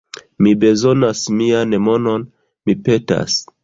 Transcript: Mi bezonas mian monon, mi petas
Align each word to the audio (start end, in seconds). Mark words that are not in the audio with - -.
Mi 0.45 0.53
bezonas 0.63 1.23
mian 1.43 1.79
monon, 1.91 2.29
mi 2.67 2.81
petas 2.87 3.43